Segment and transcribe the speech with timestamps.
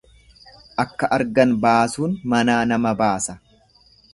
[0.83, 3.37] Akka argan baasuun manaa nama baasa.